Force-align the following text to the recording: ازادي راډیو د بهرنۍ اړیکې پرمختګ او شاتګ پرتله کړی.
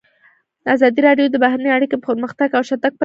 ازادي 0.75 0.99
راډیو 1.07 1.25
د 1.31 1.35
بهرنۍ 1.43 1.69
اړیکې 1.77 1.97
پرمختګ 2.05 2.49
او 2.57 2.61
شاتګ 2.69 2.91
پرتله 2.91 2.93
کړی. 2.93 2.99